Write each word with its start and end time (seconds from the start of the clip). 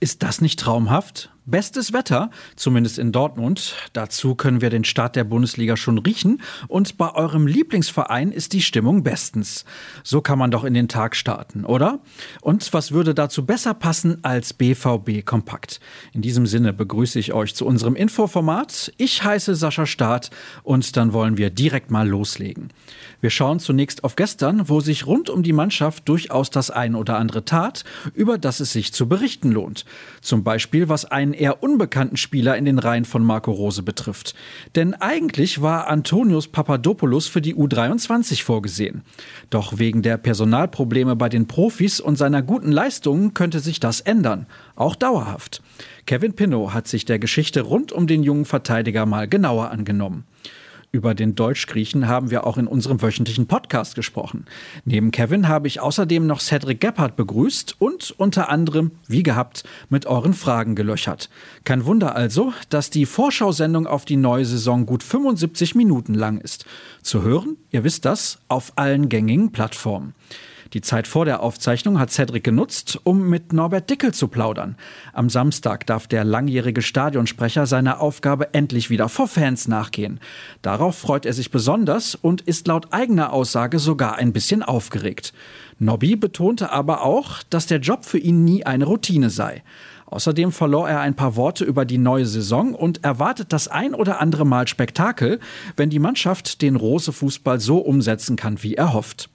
Ist 0.00 0.22
das 0.22 0.40
nicht 0.40 0.58
traumhaft? 0.58 1.30
Bestes 1.46 1.92
Wetter, 1.92 2.30
zumindest 2.54 2.98
in 2.98 3.12
Dortmund. 3.12 3.74
Dazu 3.92 4.34
können 4.34 4.60
wir 4.60 4.70
den 4.70 4.84
Start 4.84 5.16
der 5.16 5.24
Bundesliga 5.24 5.76
schon 5.76 5.98
riechen. 5.98 6.42
Und 6.68 6.98
bei 6.98 7.14
eurem 7.14 7.46
Lieblingsverein 7.46 8.30
ist 8.30 8.52
die 8.52 8.60
Stimmung 8.60 9.02
bestens. 9.02 9.64
So 10.04 10.20
kann 10.20 10.38
man 10.38 10.50
doch 10.50 10.64
in 10.64 10.74
den 10.74 10.88
Tag 10.88 11.16
starten, 11.16 11.64
oder? 11.64 12.00
Und 12.40 12.72
was 12.72 12.92
würde 12.92 13.14
dazu 13.14 13.46
besser 13.46 13.74
passen 13.74 14.18
als 14.22 14.52
BVB 14.52 15.24
Kompakt? 15.24 15.80
In 16.12 16.22
diesem 16.22 16.46
Sinne 16.46 16.72
begrüße 16.72 17.18
ich 17.18 17.32
euch 17.32 17.54
zu 17.54 17.66
unserem 17.66 17.96
Infoformat. 17.96 18.92
Ich 18.96 19.24
heiße 19.24 19.54
Sascha 19.54 19.86
Staat 19.86 20.30
und 20.62 20.96
dann 20.96 21.12
wollen 21.12 21.36
wir 21.36 21.50
direkt 21.50 21.90
mal 21.90 22.08
loslegen. 22.08 22.72
Wir 23.20 23.30
schauen 23.30 23.60
zunächst 23.60 24.04
auf 24.04 24.16
gestern, 24.16 24.68
wo 24.68 24.80
sich 24.80 25.06
rund 25.06 25.30
um 25.30 25.42
die 25.42 25.52
Mannschaft 25.52 26.08
durchaus 26.08 26.50
das 26.50 26.70
ein 26.70 26.94
oder 26.94 27.18
andere 27.18 27.44
tat, 27.44 27.84
über 28.14 28.38
das 28.38 28.60
es 28.60 28.72
sich 28.72 28.92
zu 28.92 29.08
berichten 29.08 29.52
lohnt. 29.52 29.84
Zum 30.20 30.44
Beispiel, 30.44 30.88
was 30.88 31.04
einen 31.30 31.40
eher 31.40 31.62
unbekannten 31.62 32.16
Spieler 32.16 32.56
in 32.56 32.64
den 32.64 32.78
Reihen 32.78 33.04
von 33.04 33.22
Marco 33.22 33.52
Rose 33.52 33.82
betrifft. 33.82 34.34
Denn 34.74 34.94
eigentlich 34.94 35.62
war 35.62 35.86
Antonius 35.86 36.48
Papadopoulos 36.48 37.28
für 37.28 37.40
die 37.40 37.54
U23 37.54 38.42
vorgesehen. 38.42 39.02
Doch 39.48 39.78
wegen 39.78 40.02
der 40.02 40.16
Personalprobleme 40.16 41.14
bei 41.14 41.28
den 41.28 41.46
Profis 41.46 42.00
und 42.00 42.16
seiner 42.16 42.42
guten 42.42 42.72
Leistungen 42.72 43.32
könnte 43.34 43.60
sich 43.60 43.78
das 43.78 44.00
ändern. 44.00 44.46
Auch 44.74 44.96
dauerhaft. 44.96 45.62
Kevin 46.06 46.34
Pinnow 46.34 46.72
hat 46.72 46.88
sich 46.88 47.04
der 47.04 47.20
Geschichte 47.20 47.60
rund 47.62 47.92
um 47.92 48.06
den 48.06 48.22
jungen 48.22 48.44
Verteidiger 48.44 49.06
mal 49.06 49.28
genauer 49.28 49.70
angenommen. 49.70 50.24
Über 50.92 51.14
den 51.14 51.36
Deutschgriechen 51.36 52.08
haben 52.08 52.32
wir 52.32 52.44
auch 52.44 52.58
in 52.58 52.66
unserem 52.66 53.00
wöchentlichen 53.00 53.46
Podcast 53.46 53.94
gesprochen. 53.94 54.46
Neben 54.84 55.12
Kevin 55.12 55.46
habe 55.46 55.68
ich 55.68 55.78
außerdem 55.78 56.26
noch 56.26 56.40
Cedric 56.40 56.80
Gebhardt 56.80 57.14
begrüßt 57.14 57.76
und 57.78 58.12
unter 58.18 58.48
anderem, 58.48 58.90
wie 59.06 59.22
gehabt, 59.22 59.62
mit 59.88 60.06
euren 60.06 60.34
Fragen 60.34 60.74
gelöchert. 60.74 61.30
Kein 61.62 61.84
Wunder 61.84 62.16
also, 62.16 62.52
dass 62.70 62.90
die 62.90 63.06
Vorschau-Sendung 63.06 63.86
auf 63.86 64.04
die 64.04 64.16
neue 64.16 64.44
Saison 64.44 64.84
gut 64.84 65.04
75 65.04 65.76
Minuten 65.76 66.14
lang 66.14 66.38
ist. 66.38 66.64
Zu 67.02 67.22
hören, 67.22 67.56
ihr 67.70 67.84
wisst 67.84 68.04
das, 68.04 68.40
auf 68.48 68.72
allen 68.74 69.08
gängigen 69.08 69.52
Plattformen. 69.52 70.14
Die 70.72 70.82
Zeit 70.82 71.08
vor 71.08 71.24
der 71.24 71.42
Aufzeichnung 71.42 71.98
hat 71.98 72.12
Cedric 72.12 72.44
genutzt, 72.44 73.00
um 73.02 73.28
mit 73.28 73.52
Norbert 73.52 73.90
Dickel 73.90 74.14
zu 74.14 74.28
plaudern. 74.28 74.76
Am 75.12 75.28
Samstag 75.28 75.84
darf 75.86 76.06
der 76.06 76.22
langjährige 76.22 76.80
Stadionsprecher 76.80 77.66
seiner 77.66 78.00
Aufgabe 78.00 78.54
endlich 78.54 78.88
wieder 78.88 79.08
vor 79.08 79.26
Fans 79.26 79.66
nachgehen. 79.66 80.20
Darauf 80.62 80.96
freut 80.96 81.26
er 81.26 81.32
sich 81.32 81.50
besonders 81.50 82.14
und 82.14 82.42
ist 82.42 82.68
laut 82.68 82.92
eigener 82.92 83.32
Aussage 83.32 83.80
sogar 83.80 84.14
ein 84.16 84.32
bisschen 84.32 84.62
aufgeregt. 84.62 85.32
Nobby 85.80 86.14
betonte 86.14 86.70
aber 86.70 87.02
auch, 87.02 87.42
dass 87.50 87.66
der 87.66 87.80
Job 87.80 88.04
für 88.04 88.18
ihn 88.18 88.44
nie 88.44 88.64
eine 88.64 88.84
Routine 88.84 89.30
sei. 89.30 89.64
Außerdem 90.06 90.52
verlor 90.52 90.88
er 90.88 91.00
ein 91.00 91.16
paar 91.16 91.34
Worte 91.34 91.64
über 91.64 91.84
die 91.84 91.98
neue 91.98 92.26
Saison 92.26 92.74
und 92.74 93.02
erwartet 93.02 93.52
das 93.52 93.66
ein 93.66 93.94
oder 93.94 94.20
andere 94.20 94.44
Mal 94.44 94.68
Spektakel, 94.68 95.40
wenn 95.76 95.90
die 95.90 95.98
Mannschaft 95.98 96.62
den 96.62 96.76
Rose-Fußball 96.76 97.58
so 97.58 97.78
umsetzen 97.78 98.36
kann, 98.36 98.62
wie 98.62 98.74
er 98.74 98.92
hofft. 98.92 99.30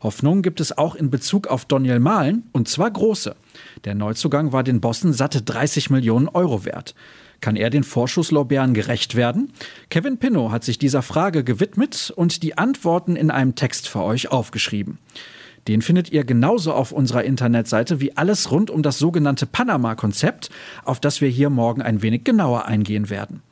Hoffnung 0.00 0.42
gibt 0.42 0.60
es 0.60 0.76
auch 0.76 0.94
in 0.94 1.10
Bezug 1.10 1.48
auf 1.48 1.64
Daniel 1.64 1.98
Mahlen, 1.98 2.44
und 2.52 2.68
zwar 2.68 2.90
große. 2.90 3.34
Der 3.84 3.94
Neuzugang 3.94 4.52
war 4.52 4.62
den 4.62 4.80
Bossen 4.80 5.12
satte 5.12 5.42
30 5.42 5.90
Millionen 5.90 6.28
Euro 6.28 6.64
wert. 6.64 6.94
Kann 7.40 7.56
er 7.56 7.70
den 7.70 7.84
Vorschusslorbeeren 7.84 8.74
gerecht 8.74 9.14
werden? 9.14 9.52
Kevin 9.90 10.18
Pinnow 10.18 10.50
hat 10.50 10.64
sich 10.64 10.78
dieser 10.78 11.02
Frage 11.02 11.44
gewidmet 11.44 12.12
und 12.14 12.42
die 12.42 12.58
Antworten 12.58 13.16
in 13.16 13.30
einem 13.30 13.54
Text 13.54 13.88
für 13.88 14.02
euch 14.02 14.30
aufgeschrieben. 14.30 14.98
Den 15.68 15.82
findet 15.82 16.10
ihr 16.10 16.24
genauso 16.24 16.72
auf 16.72 16.92
unserer 16.92 17.24
Internetseite 17.24 18.00
wie 18.00 18.16
alles 18.16 18.50
rund 18.50 18.70
um 18.70 18.82
das 18.82 18.98
sogenannte 18.98 19.46
Panama-Konzept, 19.46 20.50
auf 20.84 20.98
das 20.98 21.20
wir 21.20 21.28
hier 21.28 21.50
morgen 21.50 21.82
ein 21.82 22.02
wenig 22.02 22.24
genauer 22.24 22.64
eingehen 22.64 23.10
werden. 23.10 23.42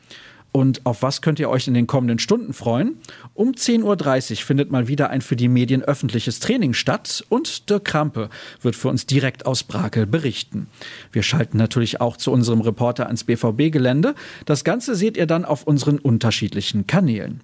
Und 0.56 0.86
auf 0.86 1.02
was 1.02 1.20
könnt 1.20 1.38
ihr 1.38 1.50
euch 1.50 1.68
in 1.68 1.74
den 1.74 1.86
kommenden 1.86 2.18
Stunden 2.18 2.54
freuen? 2.54 2.96
Um 3.34 3.50
10.30 3.50 4.30
Uhr 4.30 4.36
findet 4.38 4.70
mal 4.70 4.88
wieder 4.88 5.10
ein 5.10 5.20
für 5.20 5.36
die 5.36 5.48
Medien 5.48 5.82
öffentliches 5.82 6.40
Training 6.40 6.72
statt 6.72 7.22
und 7.28 7.68
Dirk 7.68 7.84
Krampe 7.84 8.30
wird 8.62 8.74
für 8.74 8.88
uns 8.88 9.04
direkt 9.04 9.44
aus 9.44 9.64
Brakel 9.64 10.06
berichten. 10.06 10.68
Wir 11.12 11.22
schalten 11.22 11.58
natürlich 11.58 12.00
auch 12.00 12.16
zu 12.16 12.32
unserem 12.32 12.62
Reporter 12.62 13.04
ans 13.04 13.24
BVB-Gelände. 13.24 14.14
Das 14.46 14.64
Ganze 14.64 14.94
seht 14.94 15.18
ihr 15.18 15.26
dann 15.26 15.44
auf 15.44 15.64
unseren 15.64 15.98
unterschiedlichen 15.98 16.86
Kanälen. 16.86 17.42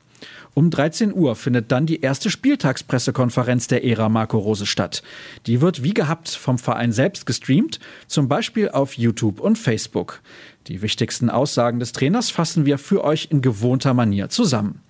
Um 0.55 0.71
13 0.71 1.15
Uhr 1.15 1.35
findet 1.35 1.73
dann 1.73 1.87
die 1.87 2.01
erste 2.01 2.29
Spieltagspressekonferenz 2.29 3.69
der 3.69 3.85
Ära 3.85 4.11
Marco 4.11 4.39
Rose 4.39 4.67
statt. 4.67 5.03
Die 5.47 5.63
wird 5.63 5.83
wie 5.83 5.95
gehabt 5.95 6.29
vom 6.29 6.59
Verein 6.59 6.93
selbst 6.93 7.25
gestreamt, 7.25 7.81
zum 8.07 8.29
Beispiel 8.29 8.69
auf 8.69 8.95
YouTube 8.95 9.41
und 9.41 9.57
Facebook. 9.57 10.21
Die 10.69 10.83
wichtigsten 10.83 11.31
Aussagen 11.31 11.81
des 11.81 11.93
Trainers 11.93 12.31
fassen 12.31 12.67
wir 12.67 12.79
für 12.79 13.03
euch 13.03 13.29
in 13.31 13.41
gewohnter 13.41 13.95
Manier 13.95 14.29
zusammen. 14.29 14.82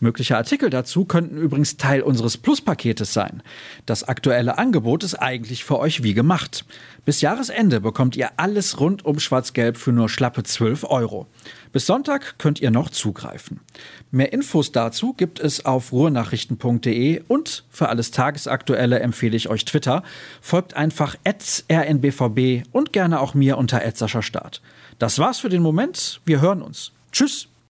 Mögliche 0.00 0.36
Artikel 0.36 0.70
dazu 0.70 1.04
könnten 1.04 1.36
übrigens 1.36 1.76
Teil 1.76 2.02
unseres 2.02 2.36
Plus-Paketes 2.36 3.12
sein. 3.12 3.42
Das 3.84 4.04
aktuelle 4.04 4.56
Angebot 4.56 5.02
ist 5.02 5.16
eigentlich 5.16 5.64
für 5.64 5.78
euch 5.78 6.04
wie 6.04 6.14
gemacht. 6.14 6.64
Bis 7.04 7.20
Jahresende 7.20 7.80
bekommt 7.80 8.16
ihr 8.16 8.30
alles 8.36 8.78
rund 8.78 9.04
um 9.04 9.18
Schwarz-Gelb 9.18 9.76
für 9.76 9.92
nur 9.92 10.08
schlappe 10.08 10.44
12 10.44 10.84
Euro. 10.84 11.26
Bis 11.72 11.86
Sonntag 11.86 12.38
könnt 12.38 12.60
ihr 12.60 12.70
noch 12.70 12.90
zugreifen. 12.90 13.60
Mehr 14.12 14.32
Infos 14.32 14.70
dazu 14.70 15.14
gibt 15.14 15.40
es 15.40 15.64
auf 15.64 15.90
ruhrnachrichten.de 15.90 17.22
und 17.26 17.64
für 17.68 17.88
alles 17.88 18.12
Tagesaktuelle 18.12 19.00
empfehle 19.00 19.36
ich 19.36 19.48
euch 19.48 19.64
Twitter. 19.64 20.04
Folgt 20.40 20.74
einfach 20.74 21.16
rnbvb 21.26 22.62
und 22.70 22.92
gerne 22.92 23.20
auch 23.20 23.34
mir 23.34 23.58
unter 23.58 23.80
Start. 24.22 24.62
Das 24.98 25.18
war's 25.18 25.40
für 25.40 25.48
den 25.48 25.62
Moment. 25.62 26.20
Wir 26.24 26.40
hören 26.40 26.62
uns. 26.62 26.92
Tschüss. 27.10 27.48